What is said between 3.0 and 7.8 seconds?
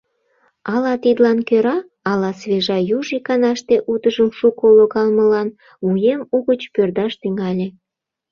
иканаште утыжым шуко логалмылан вуем угыч пӧрдаш тӱҥале.